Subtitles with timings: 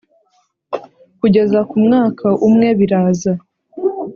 [1.19, 3.33] kugeza ku mwaka umwe biraza